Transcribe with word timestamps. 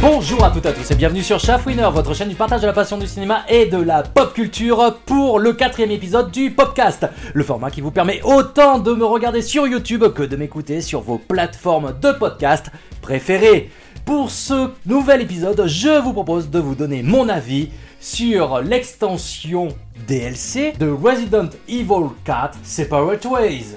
Bonjour 0.00 0.44
à 0.44 0.50
toutes 0.50 0.64
et 0.64 0.68
à 0.68 0.72
tous 0.72 0.90
et 0.90 0.94
bienvenue 0.94 1.22
sur 1.22 1.38
Shaftwinner, 1.38 1.88
votre 1.92 2.14
chaîne 2.14 2.28
du 2.28 2.34
partage 2.34 2.62
de 2.62 2.66
la 2.66 2.72
passion 2.72 2.98
du 2.98 3.06
cinéma 3.06 3.44
et 3.48 3.66
de 3.66 3.76
la 3.76 4.02
pop 4.02 4.32
culture 4.32 4.98
pour 5.04 5.38
le 5.38 5.52
quatrième 5.52 5.90
épisode 5.90 6.30
du 6.30 6.50
Popcast, 6.50 7.06
le 7.34 7.44
format 7.44 7.70
qui 7.70 7.82
vous 7.82 7.90
permet 7.90 8.20
autant 8.24 8.78
de 8.78 8.92
me 8.94 9.04
regarder 9.04 9.42
sur 9.42 9.66
YouTube 9.66 10.04
que 10.14 10.22
de 10.22 10.36
m'écouter 10.36 10.80
sur 10.80 11.02
vos 11.02 11.18
plateformes 11.18 11.94
de 12.00 12.12
podcast 12.12 12.70
préférées. 13.02 13.70
Pour 14.04 14.30
ce 14.30 14.70
nouvel 14.86 15.20
épisode, 15.20 15.62
je 15.66 16.00
vous 16.00 16.12
propose 16.12 16.50
de 16.50 16.58
vous 16.58 16.74
donner 16.74 17.02
mon 17.02 17.28
avis 17.28 17.68
sur 18.00 18.60
l'extension 18.60 19.68
DLC 20.08 20.72
de 20.78 20.88
Resident 20.88 21.50
Evil 21.68 22.08
4 22.24 22.58
Separate 22.62 23.24
Ways. 23.26 23.76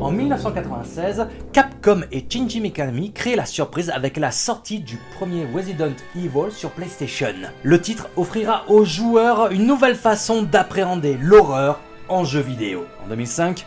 En 0.00 0.12
1996, 0.12 1.26
Capcom 1.52 2.02
et 2.12 2.24
Shinji 2.28 2.60
Mikami 2.60 3.12
créent 3.12 3.34
la 3.34 3.46
surprise 3.46 3.90
avec 3.90 4.16
la 4.16 4.30
sortie 4.30 4.78
du 4.78 4.96
premier 5.16 5.44
Resident 5.52 5.92
Evil 6.14 6.52
sur 6.52 6.70
PlayStation. 6.70 7.34
Le 7.64 7.80
titre 7.80 8.08
offrira 8.16 8.64
aux 8.68 8.84
joueurs 8.84 9.50
une 9.50 9.66
nouvelle 9.66 9.96
façon 9.96 10.42
d'appréhender 10.42 11.18
l'horreur 11.20 11.80
en 12.08 12.24
jeu 12.24 12.40
vidéo. 12.40 12.86
En 13.04 13.08
2005, 13.08 13.66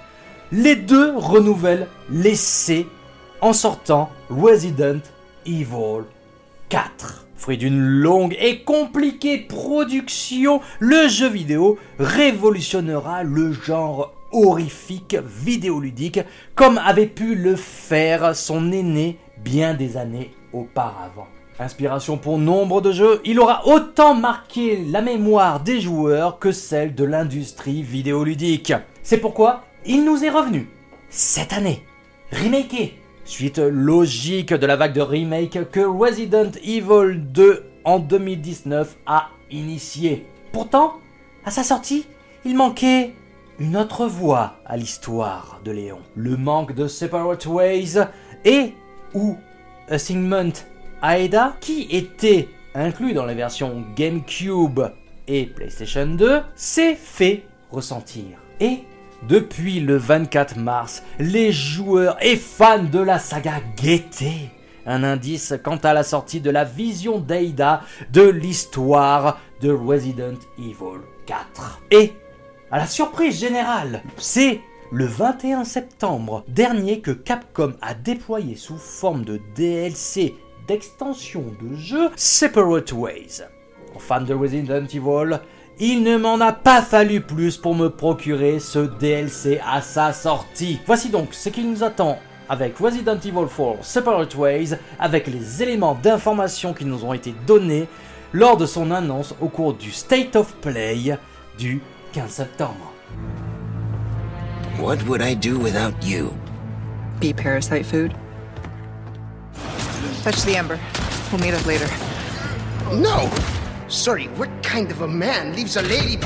les 0.54 0.78
deux 0.78 1.14
renouvellent 1.18 1.88
l'essai 2.10 2.88
en 3.42 3.52
sortant 3.52 4.10
Resident 4.30 5.02
Evil 5.46 6.06
4. 6.70 7.28
Fruit 7.36 7.58
d'une 7.58 7.80
longue 7.80 8.38
et 8.40 8.64
compliquée 8.64 9.38
production, 9.40 10.62
le 10.80 11.08
jeu 11.10 11.28
vidéo 11.28 11.78
révolutionnera 12.00 13.24
le 13.24 13.52
genre 13.52 14.14
horrifique 14.32 15.18
vidéoludique 15.24 16.20
comme 16.56 16.78
avait 16.78 17.08
pu 17.08 17.36
le 17.36 17.56
faire 17.56 18.36
son 18.36 18.72
aîné 18.72 19.18
bien 19.38 19.74
des 19.74 19.98
années 19.98 20.32
auparavant. 20.54 21.28
Inspiration 21.60 22.18
pour 22.18 22.40
nombre 22.40 22.82
de 22.82 22.92
jeux, 22.92 23.22
il 23.24 23.40
aura 23.40 23.68
autant 23.68 24.16
marqué 24.16 24.84
la 24.90 25.02
mémoire 25.02 25.60
des 25.60 25.80
joueurs 25.80 26.40
que 26.40 26.52
celle 26.52 26.96
de 26.96 27.04
l'industrie 27.04 27.84
vidéoludique. 27.84 28.74
C'est 29.04 29.20
pourquoi 29.20 29.64
il 29.86 30.04
nous 30.04 30.24
est 30.24 30.30
revenu 30.30 30.70
cette 31.10 31.54
année, 31.54 31.84
remaké, 32.32 32.98
suite 33.26 33.60
logique 33.60 34.54
de 34.54 34.66
la 34.66 34.76
vague 34.76 34.94
de 34.94 35.02
remake 35.02 35.70
que 35.72 35.82
Resident 35.82 36.52
Evil 36.64 37.20
2 37.20 37.66
en 37.84 38.00
2019 38.00 38.96
a 39.06 39.30
initié. 39.52 40.26
Pourtant, 40.52 40.94
à 41.46 41.52
sa 41.52 41.64
sortie, 41.64 42.06
il 42.46 42.56
manquait 42.56 43.14
une 43.62 43.78
autre 43.78 44.08
voie 44.08 44.56
à 44.66 44.76
l'histoire 44.76 45.62
de 45.64 45.72
Léon. 45.72 46.00
Le 46.16 46.36
manque 46.36 46.74
de 46.74 46.88
Separate 46.88 47.46
Ways 47.46 48.00
et 48.44 48.74
ou 49.14 49.38
Assignment 49.88 50.52
Aeda, 51.04 51.56
qui 51.62 51.88
était 51.92 52.50
inclus 52.74 53.14
dans 53.14 53.28
les 53.28 53.36
versions 53.36 53.86
GameCube 53.96 54.80
et 55.28 55.46
PlayStation 55.46 56.08
2, 56.08 56.42
s'est 56.56 56.96
fait 56.96 57.44
ressentir. 57.70 58.40
Et 58.60 58.80
depuis 59.30 59.80
le 59.80 59.96
24 59.96 60.58
mars, 60.58 61.04
les 61.20 61.52
joueurs 61.52 62.18
et 62.20 62.38
fans 62.38 62.84
de 62.84 63.00
la 63.00 63.20
saga 63.20 63.62
guettaient 63.78 64.50
un 64.88 65.04
indice 65.04 65.54
quant 65.64 65.78
à 65.78 65.94
la 65.94 66.02
sortie 66.02 66.42
de 66.42 66.50
la 66.50 66.64
vision 66.64 67.20
d'Aida 67.20 67.84
de 68.12 68.24
l'histoire 68.24 69.40
de 69.62 69.72
Resident 69.72 70.40
Evil 70.58 71.02
4. 71.28 71.84
Et 71.92 72.14
à 72.72 72.78
la 72.78 72.88
surprise 72.88 73.38
générale, 73.38 74.02
c'est 74.18 74.62
le 74.92 75.06
21 75.06 75.66
septembre 75.66 76.46
dernier 76.48 77.02
que 77.02 77.12
Capcom 77.12 77.74
a 77.82 77.94
déployé 77.94 78.56
sous 78.56 78.78
forme 78.78 79.26
de 79.26 79.42
DLC 79.56 80.36
d'extension 80.68 81.44
de 81.62 81.76
jeu 81.76 82.10
Separate 82.16 82.94
Ways. 82.94 83.44
En 83.94 84.00
fan 84.00 84.24
de 84.24 84.34
Resident 84.34 84.86
Evil, 84.86 85.42
il 85.80 86.02
ne 86.04 86.16
m'en 86.16 86.40
a 86.40 86.54
pas 86.54 86.82
fallu 86.82 87.20
plus 87.20 87.58
pour 87.58 87.76
me 87.76 87.90
procurer 87.90 88.60
ce 88.60 88.80
DLC 88.80 89.60
à 89.68 89.82
sa 89.82 90.14
sortie. 90.14 90.80
Voici 90.86 91.10
donc 91.10 91.34
ce 91.34 91.50
qui 91.50 91.64
nous 91.64 91.84
attend 91.84 92.20
avec 92.48 92.78
Resident 92.78 93.18
Evil 93.18 93.48
4 93.48 93.84
Separate 93.84 94.36
Ways, 94.36 94.78
avec 94.98 95.28
les 95.28 95.62
éléments 95.62 95.98
d'information 96.02 96.74
qui 96.74 96.86
nous 96.86 97.04
ont 97.04 97.14
été 97.14 97.34
donnés 97.46 97.88
lors 98.32 98.56
de 98.56 98.66
son 98.66 98.92
annonce 98.92 99.36
au 99.42 99.50
cours 99.50 99.74
du 99.74 99.92
State 99.92 100.38
of 100.38 100.56
Play 100.62 101.18
du 101.58 101.82
15 101.82 101.82
septembre. 101.82 102.01
What 104.78 105.02
would 105.08 105.22
I 105.22 105.34
do 105.34 105.58
without 105.58 106.04
you? 106.04 106.38
Be 107.20 107.34
parasite 107.34 107.86
food. 107.86 108.16
Fetch 110.24 110.44
the 110.44 110.58
ember. 110.58 110.80
We'll 111.32 111.42
meet 111.42 111.54
up 111.54 111.66
later. 111.66 111.88
No! 112.92 113.32
Sorry, 113.88 114.28
what 114.38 114.50
kind 114.64 114.92
of 114.92 115.02
a 115.02 115.08
man 115.08 115.56
leaves 115.56 115.78
a 115.78 115.82
lady. 115.82 116.22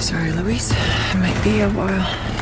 Sorry, 0.00 0.32
Luis. 0.32 0.72
It 0.72 1.16
might 1.16 1.40
be 1.44 1.60
a 1.60 1.70
while. 1.70 2.34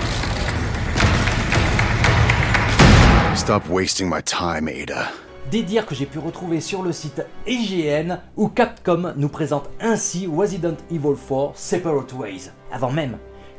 Stop 3.36 3.68
wasting 3.68 4.08
my 4.08 4.20
time, 4.22 4.68
Ada. 4.68 5.12
Des 5.50 5.62
dires 5.62 5.86
que 5.86 5.94
j'ai 5.94 6.06
pu 6.06 6.18
retrouver 6.18 6.60
sur 6.60 6.82
le 6.82 6.92
site 6.92 7.26
IGN 7.46 8.18
où 8.36 8.48
Capcom 8.48 9.12
nous 9.16 9.28
présente 9.28 9.68
ainsi 9.80 10.26
Resident 10.26 10.76
Evil 10.90 11.16
4 11.28 11.52
Separate 11.54 12.12
Ways. 12.14 12.50
Avant 12.72 12.90
même 12.90 13.18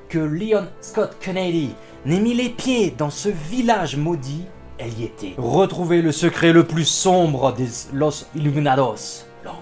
que 0.09 0.17
Leon 0.17 0.67
Scott 0.81 1.17
Kennedy 1.19 1.75
n'ait 2.05 2.19
mis 2.19 2.33
les 2.33 2.49
pieds 2.49 2.93
dans 2.97 3.09
ce 3.09 3.29
village 3.29 3.97
maudit, 3.97 4.45
elle 4.79 4.97
y 4.99 5.03
était. 5.03 5.33
Retrouver 5.37 6.01
le 6.01 6.11
secret 6.11 6.53
le 6.53 6.65
plus 6.65 6.85
sombre 6.85 7.53
des 7.53 7.67
Los 7.93 8.25
Illuminados, 8.35 9.25
l'ombre. 9.43 9.57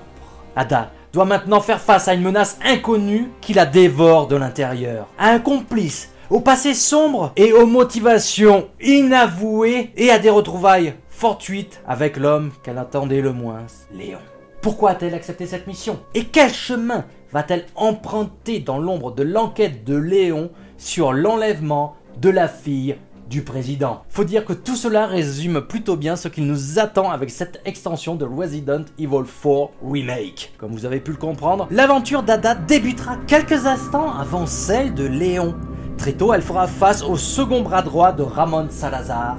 Ada 0.55 0.91
doit 1.11 1.25
maintenant 1.25 1.59
faire 1.59 1.81
face 1.81 2.07
à 2.07 2.13
une 2.13 2.21
menace 2.21 2.59
inconnue 2.63 3.29
qui 3.41 3.53
la 3.53 3.65
dévore 3.65 4.27
de 4.27 4.37
l'intérieur. 4.37 5.07
À 5.17 5.31
un 5.31 5.39
complice 5.39 6.11
au 6.29 6.39
passé 6.39 6.73
sombre 6.73 7.33
et 7.35 7.51
aux 7.51 7.65
motivations 7.65 8.69
inavouées 8.79 9.91
et 9.97 10.11
à 10.11 10.19
des 10.19 10.29
retrouvailles 10.29 10.93
fortuites 11.21 11.83
avec 11.87 12.17
l'homme 12.17 12.49
qu'elle 12.63 12.79
attendait 12.79 13.21
le 13.21 13.31
moins, 13.31 13.67
Léon. 13.93 14.17
Pourquoi 14.59 14.89
a-t-elle 14.89 15.13
accepté 15.13 15.45
cette 15.45 15.67
mission? 15.67 15.99
Et 16.15 16.25
quel 16.25 16.51
chemin 16.51 17.05
va-t-elle 17.31 17.67
emprunter 17.75 18.59
dans 18.59 18.79
l'ombre 18.79 19.11
de 19.13 19.21
l'enquête 19.21 19.83
de 19.83 19.95
Léon 19.95 20.49
sur 20.77 21.13
l'enlèvement 21.13 21.95
de 22.19 22.31
la 22.31 22.47
fille 22.47 22.95
du 23.29 23.43
président? 23.43 24.01
Faut 24.09 24.23
dire 24.23 24.45
que 24.45 24.53
tout 24.53 24.75
cela 24.75 25.05
résume 25.05 25.61
plutôt 25.61 25.95
bien 25.95 26.15
ce 26.15 26.27
qui 26.27 26.41
nous 26.41 26.79
attend 26.79 27.11
avec 27.11 27.29
cette 27.29 27.61
extension 27.65 28.15
de 28.15 28.25
Resident 28.25 28.85
Evil 28.97 29.25
4 29.43 29.69
Remake. 29.87 30.55
Comme 30.57 30.71
vous 30.71 30.85
avez 30.85 31.01
pu 31.01 31.11
le 31.11 31.17
comprendre, 31.17 31.67
l'aventure 31.69 32.23
d'Ada 32.23 32.55
débutera 32.55 33.17
quelques 33.27 33.67
instants 33.67 34.11
avant 34.11 34.47
celle 34.47 34.95
de 34.95 35.05
Léon. 35.05 35.53
Très 35.99 36.13
tôt, 36.13 36.33
elle 36.33 36.41
fera 36.41 36.65
face 36.65 37.03
au 37.03 37.15
second 37.15 37.61
bras 37.61 37.83
droit 37.83 38.11
de 38.11 38.23
Ramon 38.23 38.69
Salazar, 38.71 39.37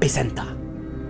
Pesenta. 0.00 0.46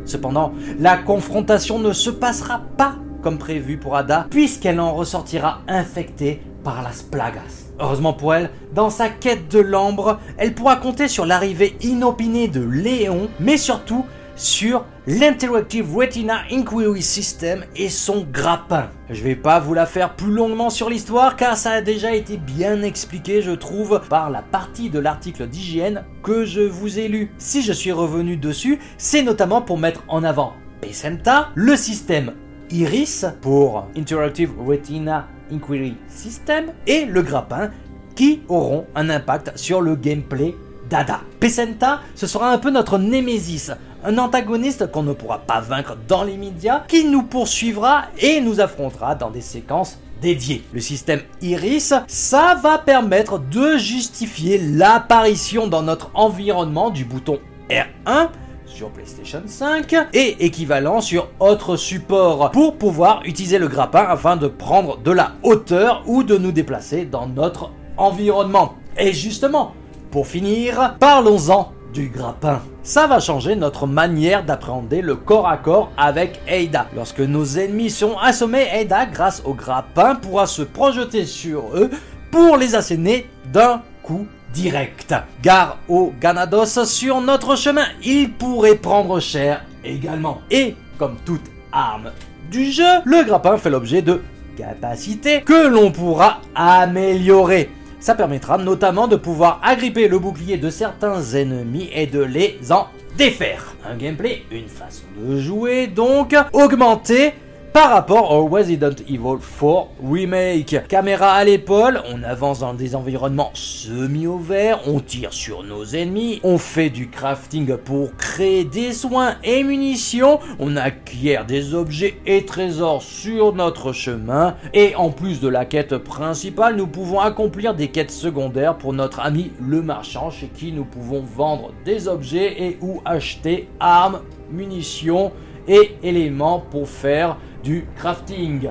Cependant, 0.05 0.53
la 0.79 0.97
confrontation 0.97 1.79
ne 1.79 1.93
se 1.93 2.11
passera 2.11 2.63
pas 2.77 2.97
comme 3.23 3.39
prévu 3.39 3.79
pour 3.79 3.97
Ada, 3.97 4.27
puisqu'elle 4.29 4.81
en 4.81 4.93
ressortira 4.93 5.63
infectée 5.67 6.43
par 6.63 6.83
las 6.83 7.03
plagas. 7.03 7.71
Heureusement 7.81 8.13
pour 8.13 8.35
elle, 8.35 8.51
dans 8.75 8.91
sa 8.91 9.09
quête 9.09 9.51
de 9.51 9.61
l'ambre, 9.61 10.19
elle 10.37 10.55
pourra 10.55 10.77
compter 10.77 11.09
sur 11.09 11.25
l'arrivée 11.25 11.77
inopinée 11.83 12.49
de 12.49 12.63
Léon, 12.63 13.29
mais 13.41 13.57
surtout 13.57 14.05
sur 14.37 14.85
l'Interactive 15.07 15.95
Retina 15.95 16.43
Inquiry 16.51 17.03
System 17.03 17.65
et 17.77 17.89
son 17.89 18.27
grappin. 18.31 18.89
Je 19.11 19.23
vais 19.23 19.37
pas 19.37 19.61
vous 19.61 19.75
la 19.75 19.87
faire 19.87 20.15
plus 20.15 20.33
longuement 20.33 20.71
sur 20.71 20.91
l'histoire 20.91 21.37
car 21.37 21.57
ça 21.57 21.73
a 21.73 21.83
déjà 21.83 22.15
été 22.15 22.37
bien 22.37 22.83
expliqué 22.83 23.43
je 23.43 23.53
trouve 23.53 24.01
par 24.09 24.31
la 24.31 24.43
partie 24.43 24.91
de 24.91 24.99
l'article 24.99 25.47
d'hygiène 25.47 26.05
que 26.23 26.45
je 26.45 26.61
vous 26.61 26.99
ai 26.99 27.09
lu. 27.09 27.33
Si 27.39 27.63
je 27.63 27.73
suis 27.73 27.93
revenu 27.93 28.37
dessus, 28.37 28.79
c'est 28.99 29.23
notamment 29.23 29.63
pour 29.63 29.79
mettre 29.79 30.03
en 30.09 30.25
avant 30.25 30.55
Pesenta, 30.81 31.51
le 31.55 31.77
système 31.77 32.33
Iris 32.71 33.27
pour 33.41 33.87
Interactive 33.97 34.53
Retina 34.67 35.29
Inquiry 35.53 35.97
System 36.09 36.73
et 36.87 37.05
le 37.05 37.23
grappin 37.23 37.71
qui 38.15 38.43
auront 38.49 38.87
un 38.95 39.11
impact 39.11 39.57
sur 39.57 39.81
le 39.81 39.97
gameplay 39.97 40.55
d'Ada. 40.89 41.21
Pesenta, 41.41 42.01
ce 42.15 42.27
sera 42.27 42.51
un 42.53 42.59
peu 42.59 42.71
notre 42.71 42.99
némésis, 42.99 43.73
un 44.05 44.19
antagoniste 44.19 44.91
qu'on 44.91 45.03
ne 45.03 45.15
pourra 45.15 45.39
pas 45.39 45.61
vaincre 45.61 45.97
dans 46.07 46.23
les 46.23 46.37
médias, 46.37 46.85
qui 46.87 47.05
nous 47.05 47.23
poursuivra 47.23 48.05
et 48.19 48.41
nous 48.41 48.61
affrontera 48.61 49.15
dans 49.15 49.31
des 49.31 49.41
séquences 49.41 49.99
dédiées. 50.21 50.63
Le 50.73 50.81
système 50.81 51.21
Iris, 51.41 51.95
ça 52.07 52.55
va 52.63 52.79
permettre 52.79 53.39
de 53.39 53.77
justifier 53.79 54.59
l'apparition 54.59 55.67
dans 55.67 55.83
notre 55.83 56.11
environnement 56.15 56.91
du 56.91 57.05
bouton 57.05 57.41
R1 57.71 58.29
sur 58.67 58.91
PlayStation 58.91 59.43
5 59.47 59.95
et 60.13 60.45
équivalent 60.45 61.01
sur 61.01 61.29
autre 61.41 61.77
support 61.77 62.51
pour 62.51 62.77
pouvoir 62.77 63.23
utiliser 63.25 63.59
le 63.59 63.69
grappin 63.69 64.05
afin 64.09 64.37
de 64.37 64.49
prendre 64.49 64.99
de 64.99 65.13
la 65.13 65.33
hauteur 65.43 66.03
ou 66.07 66.23
de 66.23 66.37
nous 66.37 66.53
déplacer 66.53 67.05
dans 67.05 67.27
notre 67.27 67.71
environnement. 67.97 68.75
Et 68.99 69.13
justement, 69.13 69.75
pour 70.11 70.27
finir, 70.27 70.97
parlons-en 70.99 71.73
du 71.93 72.09
grappin. 72.09 72.61
Ça 72.87 73.07
va 73.07 73.19
changer 73.19 73.57
notre 73.57 73.87
manière 73.87 74.45
d'appréhender 74.45 75.01
le 75.01 75.17
corps 75.17 75.49
à 75.49 75.57
corps 75.57 75.91
avec 75.97 76.39
Ada. 76.47 76.87
Lorsque 76.95 77.21
nos 77.21 77.47
ennemis 77.57 77.89
sont 77.89 78.19
assommés, 78.19 78.69
Ada, 78.71 79.07
grâce 79.07 79.41
au 79.47 79.55
grappin, 79.55 80.17
pourra 80.17 80.47
se 80.47 80.61
projeter 80.61 81.25
sur 81.25 81.75
eux 81.75 81.89
pour 82.31 82.59
les 82.59 82.75
asséner 82.75 83.27
d'un 83.51 83.81
coup 84.03 84.27
direct. 84.53 85.15
Gare 85.43 85.79
au 85.89 86.13
Ganados 86.21 86.85
sur 86.85 87.23
notre 87.23 87.57
chemin, 87.57 87.87
il 88.03 88.31
pourrait 88.31 88.75
prendre 88.75 89.19
cher 89.19 89.65
également. 89.83 90.43
Et 90.51 90.77
comme 90.99 91.17
toute 91.25 91.51
arme 91.73 92.11
du 92.51 92.71
jeu, 92.71 93.01
le 93.07 93.25
grappin 93.25 93.57
fait 93.57 93.71
l'objet 93.71 94.03
de 94.03 94.21
capacités 94.59 95.41
que 95.41 95.69
l'on 95.69 95.91
pourra 95.91 96.43
améliorer. 96.55 97.71
Ça 98.05 98.15
permettra 98.15 98.59
notamment 98.59 99.09
de 99.09 99.17
pouvoir 99.17 99.61
agripper 99.63 100.09
le 100.09 100.19
bouclier 100.19 100.59
de 100.59 100.69
certains 100.69 101.23
ennemis 101.23 101.89
et 101.91 102.07
de 102.07 102.21
les 102.21 102.59
en 102.71 102.89
défaire. 103.17 103.75
Un 103.83 103.97
gameplay, 103.97 104.43
une 104.51 104.69
façon 104.69 105.05
de 105.17 105.39
jouer 105.41 105.87
donc 105.87 106.37
augmentée 106.53 107.33
par 107.75 107.91
rapport 107.91 108.31
au 108.31 108.47
Resident 108.47 108.95
Evil 109.09 109.41
4 109.59 109.89
Remake. 110.09 110.87
Caméra 110.87 111.33
à 111.33 111.43
l'épaule, 111.43 112.01
on 112.09 112.23
avance 112.23 112.61
dans 112.61 112.73
des 112.73 112.95
environnements 112.95 113.51
semi-ouverts, 113.53 114.79
on 114.87 115.01
tire 115.01 115.33
sur 115.33 115.65
nos 115.65 115.85
ennemis, 115.85 116.39
on 116.45 116.57
fait 116.57 116.89
du 116.89 117.11
crafting 117.11 117.77
pour 117.77 118.17
créer 118.17 118.63
des 118.63 118.93
soins 118.93 119.35
et 119.43 119.65
munitions, 119.65 120.39
on 120.61 120.77
acquiert 120.77 121.47
des 121.47 121.75
objets 121.75 122.15
et 122.27 122.47
trésors 122.47 123.03
sur 123.03 123.53
notre 123.53 123.93
chemin, 123.93 124.55
et 124.73 124.95
en 124.95 125.11
plus 125.11 125.41
de 125.41 125.49
la 125.49 125.65
quête 125.65 125.99
principale, 125.99 126.77
nous 126.77 126.87
pouvons 126.87 127.19
accomplir 127.19 127.75
des 127.75 127.89
quêtes 127.89 128.13
secondaires 128.13 128.79
pour 128.79 128.93
notre 128.93 129.19
ami 129.19 129.51
le 129.61 129.83
marchand 129.83 130.31
chez 130.31 130.47
qui 130.47 130.71
nous 130.71 130.85
pouvons 130.85 131.23
vendre 131.23 131.73
des 131.85 132.07
objets 132.07 132.55
et 132.57 132.79
ou 132.81 133.03
acheter 133.05 133.69
armes, 133.81 134.21
munitions 134.53 135.33
et 135.67 135.97
éléments 136.03 136.63
pour 136.71 136.89
faire 136.89 137.37
du 137.65 137.81
crafting. 137.97 138.63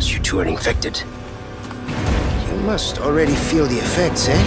You 0.00 0.18
two 0.18 0.40
are 0.40 0.44
infected. 0.44 1.00
You 2.48 2.56
must 2.62 2.98
already 2.98 3.34
feel 3.34 3.66
the 3.66 3.78
effects, 3.78 4.28
eh? 4.28 4.42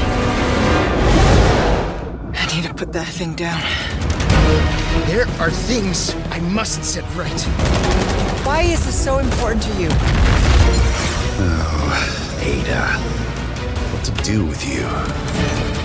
I 2.35 2.45
need 2.53 2.67
to 2.67 2.73
put 2.73 2.91
that 2.91 3.07
thing 3.07 3.35
down. 3.35 3.61
There 5.07 5.27
are 5.39 5.49
things 5.49 6.13
I 6.29 6.41
must 6.41 6.83
set 6.83 7.05
right. 7.15 7.41
Why 8.45 8.63
is 8.63 8.85
this 8.85 9.01
so 9.01 9.19
important 9.19 9.63
to 9.63 9.73
you? 9.81 9.87
Oh, 11.41 12.39
Ada. 12.41 12.83
What 13.93 14.03
to 14.03 14.11
do 14.23 14.45
with 14.45 14.61
you? 14.67 15.78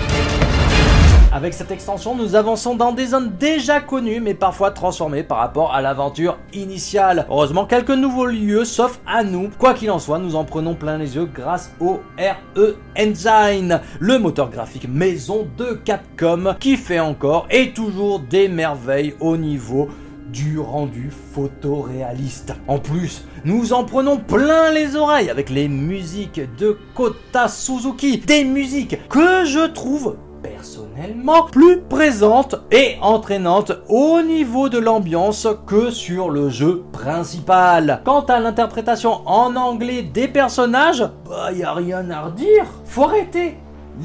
Avec 1.35 1.53
cette 1.53 1.71
extension, 1.71 2.15
nous 2.15 2.35
avançons 2.35 2.75
dans 2.75 2.93
des 2.93 3.07
zones 3.07 3.33
déjà 3.37 3.81
connues 3.81 4.21
mais 4.21 4.35
parfois 4.35 4.71
transformées 4.71 5.21
par 5.21 5.39
rapport 5.39 5.73
à 5.73 5.81
l'aventure 5.81 6.37
initiale. 6.53 7.25
Heureusement, 7.29 7.65
quelques 7.65 7.89
nouveaux 7.89 8.27
lieux 8.27 8.63
s'offrent 8.63 9.01
à 9.05 9.21
nous. 9.25 9.49
Quoi 9.59 9.73
qu'il 9.73 9.91
en 9.91 9.99
soit, 9.99 10.17
nous 10.17 10.37
en 10.37 10.45
prenons 10.45 10.75
plein 10.75 10.97
les 10.97 11.17
yeux 11.17 11.25
grâce 11.25 11.75
au 11.81 11.99
RE 12.17 12.75
Engine, 12.97 13.81
le 13.99 14.17
moteur 14.17 14.49
graphique 14.49 14.87
maison 14.87 15.45
de 15.57 15.73
Capcom 15.73 16.55
qui 16.57 16.77
fait 16.77 17.01
encore 17.01 17.47
et 17.51 17.73
toujours 17.73 18.21
des 18.21 18.47
merveilles 18.47 19.13
au 19.19 19.35
niveau 19.35 19.89
du 20.31 20.57
rendu 20.59 21.11
photoréaliste. 21.33 22.53
En 22.69 22.79
plus, 22.79 23.27
nous 23.43 23.73
en 23.73 23.83
prenons 23.83 24.19
plein 24.19 24.71
les 24.71 24.95
oreilles 24.95 25.29
avec 25.29 25.49
les 25.49 25.67
musiques 25.67 26.39
de 26.57 26.77
Kota 26.93 27.49
Suzuki, 27.49 28.19
des 28.19 28.45
musiques 28.45 29.05
que 29.09 29.43
je 29.43 29.67
trouve 29.67 30.15
personnellement 30.45 31.43
plus 31.43 31.81
présentes 31.81 32.55
et 32.71 32.97
entraînantes 33.01 33.73
au 33.89 34.21
niveau 34.21 34.69
de 34.69 34.77
l'ambiance 34.77 35.47
que 35.67 35.91
sur 35.91 36.29
le 36.29 36.49
jeu 36.49 36.83
principal. 36.91 38.01
Quant 38.05 38.21
à 38.21 38.39
l'interprétation 38.39 39.21
en 39.25 39.55
anglais 39.55 40.03
des 40.03 40.27
personnages, 40.27 41.07
bah 41.27 41.51
y 41.51 41.63
a 41.63 41.73
rien 41.73 42.09
à 42.09 42.23
redire. 42.23 42.65
Faut 42.85 43.03
arrêter. 43.03 43.57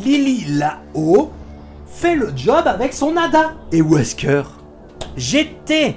Lily 0.04 0.58
là-haut 0.58 1.31
fait 1.87 2.14
le 2.14 2.31
job 2.34 2.62
avec 2.66 2.93
son 2.93 3.12
nada. 3.12 3.52
Et 3.72 3.82
Wesker 3.82 4.43
J'étais 5.16 5.96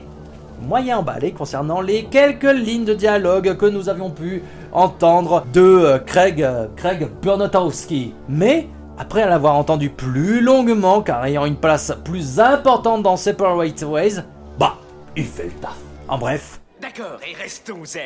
moyen 0.67 0.99
emballé 0.99 1.31
concernant 1.31 1.81
les 1.81 2.05
quelques 2.05 2.43
lignes 2.43 2.85
de 2.85 2.93
dialogue 2.93 3.57
que 3.57 3.65
nous 3.65 3.89
avions 3.89 4.09
pu 4.09 4.43
entendre 4.71 5.45
de 5.53 5.61
euh, 5.61 5.99
Craig, 5.99 6.41
euh, 6.41 6.67
Craig 6.75 7.07
Burnotowski. 7.21 8.13
Mais 8.29 8.67
après 8.97 9.27
l'avoir 9.27 9.55
entendu 9.55 9.89
plus 9.89 10.41
longuement, 10.41 11.01
car 11.01 11.25
ayant 11.25 11.45
une 11.45 11.55
place 11.55 11.93
plus 12.03 12.39
importante 12.39 13.03
dans 13.03 13.17
Separate 13.17 13.81
Ways, 13.83 14.21
bah, 14.59 14.75
il 15.15 15.25
fait 15.25 15.45
le 15.45 15.51
taf. 15.51 15.77
En 16.07 16.17
bref, 16.17 16.59
D'accord, 16.81 17.19
et 17.25 17.33
restons 17.41 17.85
zen. 17.85 18.01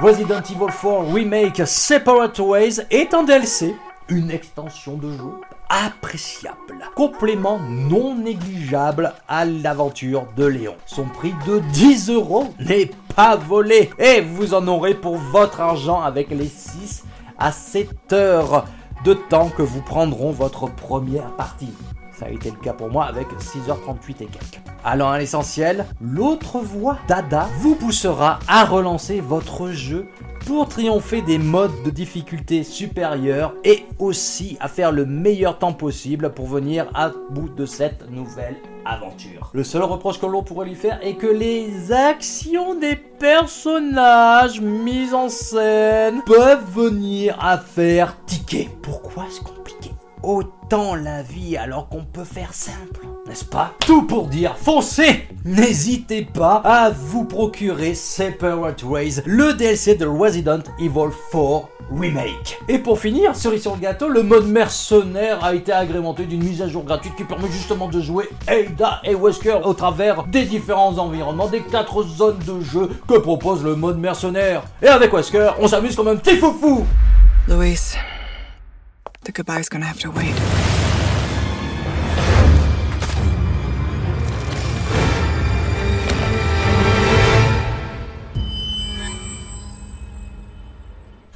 Resident 0.00 0.40
Evil 0.40 0.66
4 0.66 1.14
Remake 1.14 1.66
Separate 1.66 2.38
Ways 2.38 2.80
est 2.90 3.14
un 3.14 3.22
DLC, 3.22 3.74
une 4.10 4.30
extension 4.30 4.98
de 4.98 5.10
jeu 5.10 5.32
appréciable, 5.70 6.78
complément 6.94 7.58
non 7.58 8.14
négligeable 8.14 9.14
à 9.28 9.44
l'aventure 9.44 10.26
de 10.36 10.44
Léon. 10.44 10.76
Son 10.86 11.04
prix 11.04 11.34
de 11.46 11.60
10 11.72 12.10
euros 12.10 12.48
n'est 12.60 12.90
pas 13.16 13.36
volé 13.36 13.90
et 13.98 14.20
vous 14.20 14.52
en 14.52 14.66
aurez 14.68 14.94
pour 14.94 15.16
votre 15.16 15.60
argent 15.60 16.02
avec 16.02 16.30
les 16.30 16.48
6 16.48 17.04
à 17.38 17.50
7 17.50 18.12
heures 18.12 18.66
de 19.04 19.14
temps 19.14 19.48
que 19.48 19.62
vous 19.62 19.82
prendront 19.82 20.32
votre 20.32 20.66
première 20.74 21.30
partie. 21.36 21.72
Ça 22.18 22.26
a 22.26 22.30
été 22.30 22.50
le 22.50 22.56
cas 22.56 22.72
pour 22.72 22.90
moi 22.90 23.04
avec 23.04 23.28
6h38 23.28 24.10
et 24.22 24.26
quelques. 24.26 24.60
Allant 24.84 25.10
à 25.10 25.18
l'essentiel, 25.18 25.86
l'autre 26.00 26.58
voie, 26.58 26.98
Dada, 27.06 27.48
vous 27.58 27.76
poussera 27.76 28.40
à 28.48 28.64
relancer 28.64 29.20
votre 29.20 29.68
jeu 29.70 30.08
pour 30.46 30.68
triompher 30.68 31.22
des 31.22 31.38
modes 31.38 31.82
de 31.84 31.90
difficulté 31.90 32.64
supérieurs 32.64 33.54
et 33.64 33.84
aussi 33.98 34.56
à 34.60 34.68
faire 34.68 34.92
le 34.92 35.04
meilleur 35.04 35.58
temps 35.58 35.72
possible 35.72 36.30
pour 36.30 36.46
venir 36.46 36.88
à 36.94 37.12
bout 37.30 37.50
de 37.50 37.66
cette 37.66 38.10
nouvelle 38.10 38.56
aventure. 38.84 39.50
Le 39.52 39.62
seul 39.62 39.82
reproche 39.82 40.18
que 40.18 40.26
l'on 40.26 40.42
pourrait 40.42 40.66
lui 40.66 40.74
faire 40.74 40.98
est 41.02 41.14
que 41.14 41.26
les 41.26 41.92
actions 41.92 42.74
des 42.74 42.96
personnages 42.96 44.60
mis 44.60 45.12
en 45.12 45.28
scène 45.28 46.22
peuvent 46.24 46.64
venir 46.72 47.36
à 47.40 47.58
faire 47.58 48.16
Pourquoi 48.82 49.24
se 49.30 49.42
compliquer 49.42 49.90
autant 50.22 50.94
la 50.94 51.22
vie 51.22 51.58
alors 51.58 51.90
qu'on 51.90 52.04
peut 52.04 52.24
faire 52.24 52.54
simple, 52.54 53.06
n'est-ce 53.26 53.44
pas? 53.44 53.74
Tout 53.80 54.06
pour 54.06 54.26
dire, 54.26 54.56
foncez 54.56 55.28
N'hésitez 55.44 56.22
pas 56.22 56.62
à 56.64 56.88
vous 56.88 57.24
procurer 57.24 57.94
Separate 57.94 58.82
Ways, 58.84 59.22
le 59.26 59.52
DLC 59.52 59.96
de 59.96 60.06
Resident 60.06 60.60
Evil 60.80 61.10
4 61.30 61.68
Remake. 61.94 62.58
Et 62.68 62.78
pour 62.78 62.98
finir, 62.98 63.36
cerise 63.36 63.60
sur 63.60 63.74
le 63.74 63.80
gâteau, 63.80 64.08
le 64.08 64.22
mode 64.22 64.46
mercenaire 64.46 65.44
a 65.44 65.54
été 65.54 65.72
agrémenté 65.72 66.24
d'une 66.24 66.42
mise 66.42 66.62
à 66.62 66.68
jour 66.68 66.84
gratuite 66.84 67.16
qui 67.16 67.24
permet 67.24 67.50
justement 67.50 67.88
de 67.88 68.00
jouer 68.00 68.30
Ada 68.46 69.02
et 69.04 69.14
Wesker 69.14 69.58
au 69.62 69.74
travers 69.74 70.24
des 70.24 70.46
différents 70.46 70.96
environnements 70.96 71.48
des 71.48 71.60
quatre 71.60 72.02
zones 72.02 72.38
de 72.46 72.62
jeu 72.62 72.88
que 73.06 73.18
propose 73.18 73.62
le 73.62 73.74
mode 73.74 73.98
mercenaire. 73.98 74.62
Et 74.82 74.88
avec 74.88 75.12
Wesker, 75.12 75.50
on 75.58 75.68
s'amuse 75.68 75.94
comme 75.94 76.08
un 76.08 76.16
petit 76.16 76.36
foufou 76.38 76.86
Luis, 77.48 77.94
the 79.28 79.32
goodbye's 79.32 79.68
gonna 79.68 79.84
have 79.84 80.00
to 80.00 80.10
wait. 80.10 80.34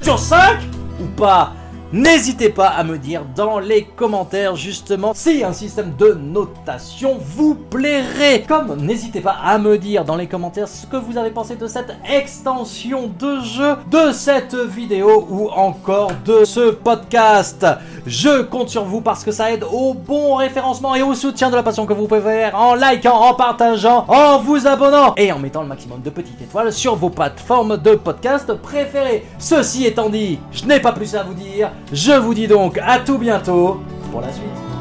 sur 0.00 0.18
5 0.18 0.64
ou 1.00 1.06
pas 1.16 1.61
N'hésitez 1.92 2.48
pas 2.48 2.68
à 2.68 2.84
me 2.84 2.96
dire 2.96 3.26
dans 3.36 3.58
les 3.58 3.84
commentaires 3.84 4.56
justement 4.56 5.12
si 5.12 5.44
un 5.44 5.52
système 5.52 5.92
de 5.98 6.14
notation 6.14 7.18
vous 7.20 7.54
plairait. 7.54 8.46
Comme 8.48 8.76
n'hésitez 8.76 9.20
pas 9.20 9.36
à 9.44 9.58
me 9.58 9.76
dire 9.76 10.02
dans 10.06 10.16
les 10.16 10.26
commentaires 10.26 10.68
ce 10.68 10.86
que 10.86 10.96
vous 10.96 11.18
avez 11.18 11.30
pensé 11.30 11.54
de 11.56 11.66
cette 11.66 11.94
extension 12.10 13.10
de 13.18 13.40
jeu, 13.40 13.76
de 13.90 14.10
cette 14.12 14.54
vidéo 14.54 15.26
ou 15.28 15.50
encore 15.50 16.12
de 16.24 16.46
ce 16.46 16.70
podcast. 16.70 17.66
Je 18.06 18.40
compte 18.40 18.70
sur 18.70 18.84
vous 18.84 19.02
parce 19.02 19.22
que 19.22 19.30
ça 19.30 19.52
aide 19.52 19.64
au 19.70 19.92
bon 19.92 20.36
référencement 20.36 20.94
et 20.94 21.02
au 21.02 21.12
soutien 21.12 21.50
de 21.50 21.56
la 21.56 21.62
passion 21.62 21.84
que 21.84 21.92
vous 21.92 22.06
pouvez 22.06 22.22
faire 22.22 22.58
en 22.58 22.74
likant, 22.74 23.20
en 23.20 23.34
partageant, 23.34 24.06
en 24.08 24.38
vous 24.38 24.66
abonnant 24.66 25.14
et 25.18 25.30
en 25.30 25.38
mettant 25.38 25.60
le 25.60 25.68
maximum 25.68 26.00
de 26.00 26.08
petites 26.08 26.40
étoiles 26.40 26.72
sur 26.72 26.96
vos 26.96 27.10
plateformes 27.10 27.76
de 27.76 27.96
podcast 27.96 28.50
préférées. 28.54 29.26
Ceci 29.38 29.84
étant 29.84 30.08
dit, 30.08 30.38
je 30.52 30.64
n'ai 30.64 30.80
pas 30.80 30.92
plus 30.92 31.14
à 31.14 31.22
vous 31.22 31.34
dire. 31.34 31.70
Je 31.90 32.12
vous 32.12 32.34
dis 32.34 32.46
donc 32.46 32.78
à 32.78 32.98
tout 32.98 33.18
bientôt 33.18 33.80
pour 34.10 34.20
la 34.20 34.32
suite. 34.32 34.71